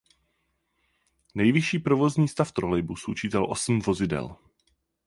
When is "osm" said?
3.51-3.79